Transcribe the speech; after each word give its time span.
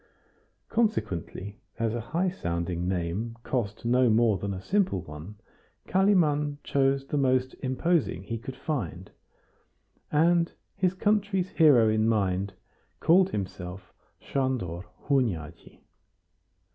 Consequently, 0.67 1.59
as 1.77 1.93
a 1.93 2.01
high 2.01 2.31
sounding 2.31 2.87
name 2.87 3.37
cost 3.43 3.85
no 3.85 4.09
more 4.09 4.39
than 4.39 4.51
a 4.51 4.59
simple 4.59 5.03
one, 5.03 5.35
Kalimann 5.87 6.57
chose 6.63 7.05
the 7.05 7.17
most 7.19 7.53
imposing 7.61 8.23
he 8.23 8.39
could 8.39 8.55
find, 8.55 9.11
and, 10.11 10.51
his 10.75 10.95
country's 10.95 11.49
hero 11.49 11.87
in 11.87 12.09
mind, 12.09 12.53
called 12.99 13.29
himself 13.29 13.93
Sandor 14.19 14.85
Hunyadi. 15.07 15.81